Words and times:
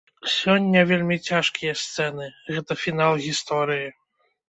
Сёння 0.35 0.83
вельмі 0.91 1.17
цяжкія 1.27 1.73
сцэны, 1.83 2.33
гэта 2.53 2.81
фінал 2.83 3.25
гісторыі. 3.31 3.87